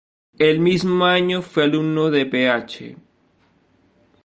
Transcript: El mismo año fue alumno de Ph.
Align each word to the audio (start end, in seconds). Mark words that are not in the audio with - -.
El 0.39 0.59
mismo 0.59 1.05
año 1.05 1.43
fue 1.43 1.63
alumno 1.65 2.09
de 2.09 2.25
Ph. 2.25 2.97